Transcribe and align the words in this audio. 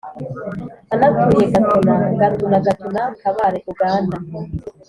anatuye 0.93 1.45
Gatuna 1.53 1.95
GatunaGatuna 2.19 3.01
Kabare 3.21 3.57
Uganda 3.71 4.17